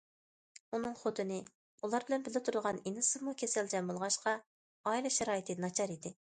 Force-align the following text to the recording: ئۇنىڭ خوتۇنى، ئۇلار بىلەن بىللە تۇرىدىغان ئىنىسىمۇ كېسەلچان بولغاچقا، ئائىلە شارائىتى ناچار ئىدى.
ئۇنىڭ 0.77 0.95
خوتۇنى، 1.01 1.37
ئۇلار 1.83 2.07
بىلەن 2.07 2.25
بىللە 2.29 2.41
تۇرىدىغان 2.49 2.81
ئىنىسىمۇ 2.93 3.35
كېسەلچان 3.45 3.93
بولغاچقا، 3.95 4.37
ئائىلە 4.43 5.17
شارائىتى 5.21 5.61
ناچار 5.65 5.99
ئىدى. 5.99 6.19